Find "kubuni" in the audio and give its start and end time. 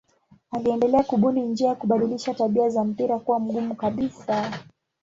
1.03-1.41